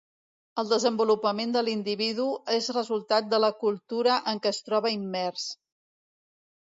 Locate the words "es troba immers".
4.59-5.45